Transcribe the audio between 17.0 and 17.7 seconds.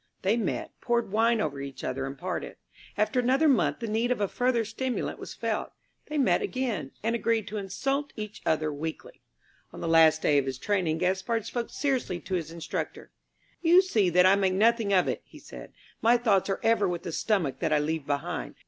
the stomach